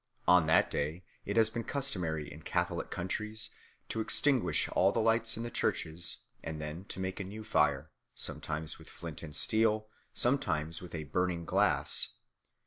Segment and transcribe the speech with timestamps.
[0.27, 3.51] On that day it has been customary in Catholic countries
[3.89, 7.91] to extinguish all the lights in the churches, and then to make a new fire,
[8.15, 12.15] sometimes with flint and steel, sometimes with a burning glass.